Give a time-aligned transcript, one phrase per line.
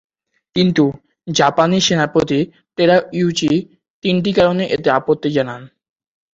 [0.55, 0.83] কিন্তু
[1.27, 2.39] জাপানি সেনাপতি
[2.77, 3.51] টেরাউচি
[4.03, 5.61] তিনটি কারণে এতে আপত্তি জানান।